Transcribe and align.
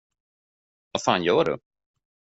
Vad 0.91 1.03
fan 1.03 1.23
gör 1.23 1.45
du? 1.45 1.57